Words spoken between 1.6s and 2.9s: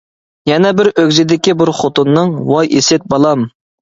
خوتۇننىڭ: ۋاي